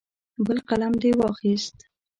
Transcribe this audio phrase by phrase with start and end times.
[0.45, 1.77] بل قلم دې واخیست.